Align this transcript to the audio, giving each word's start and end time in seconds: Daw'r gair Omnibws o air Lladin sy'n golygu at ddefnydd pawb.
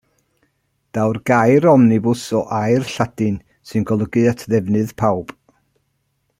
Daw'r 0.97 1.19
gair 1.31 1.67
Omnibws 1.73 2.23
o 2.39 2.41
air 2.61 2.89
Lladin 2.95 3.37
sy'n 3.71 3.87
golygu 3.93 4.27
at 4.33 4.45
ddefnydd 4.51 4.97
pawb. 5.03 5.37